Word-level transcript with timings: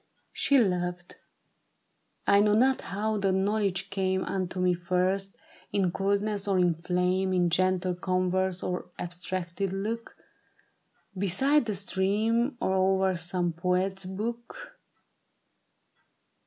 She 0.33 0.57
loved. 0.57 1.17
I 2.25 2.39
know 2.39 2.55
not 2.55 2.81
how 2.81 3.19
the 3.19 3.31
knowledge 3.31 3.91
came 3.91 4.23
Unto 4.23 4.59
me 4.59 4.73
first— 4.73 5.35
in 5.71 5.91
coldness 5.91 6.47
or 6.47 6.57
in 6.57 6.73
flame, 6.73 7.33
In 7.33 7.51
gentle 7.51 7.93
converse 7.93 8.63
or 8.63 8.89
abstracted 8.97 9.71
look, 9.71 10.17
Beside 11.15 11.65
the 11.65 11.75
stream, 11.75 12.57
or 12.59 12.73
o'er 12.73 13.15
some 13.15 13.53
poet's 13.53 14.05
book. 14.05 14.79